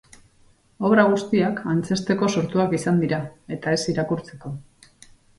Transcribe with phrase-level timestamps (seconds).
[0.87, 3.19] Obra guztiak antzezteko sortuak izan dira,
[3.57, 4.53] eta ez irakurtzeko.